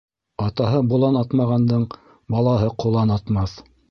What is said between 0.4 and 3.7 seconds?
Атаһы болан атмағандың балаһы ҡолан атмаҫ.